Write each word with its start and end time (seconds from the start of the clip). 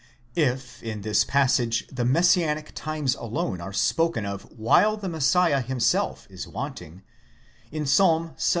1! 0.33 0.45
If 0.47 0.81
in 0.81 1.01
this 1.01 1.23
passage 1.23 1.85
the 1.91 2.03
messianic 2.03 2.73
times 2.73 3.13
alone 3.13 3.61
are 3.61 3.71
spoken 3.71 4.25
of, 4.25 4.51
while 4.51 4.97
the 4.97 5.07
Messiah 5.07 5.61
himself 5.61 6.25
is 6.27 6.47
wanting, 6.47 7.03
in 7.71 7.85
Psalm 7.85 8.29
Ixxil. 8.31 8.49